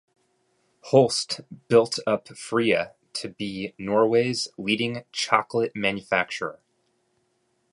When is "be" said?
3.29-3.75